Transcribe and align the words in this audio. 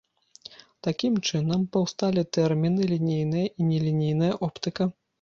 Такім 0.87 1.19
чынам 1.27 1.61
паўсталі 1.77 2.21
тэрміны 2.39 2.91
лінейная 2.95 3.47
і 3.59 3.71
нелінейная 3.71 4.37
оптыка. 4.51 4.95